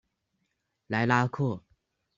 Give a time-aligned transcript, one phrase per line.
[0.87, 1.61] 莱拉克。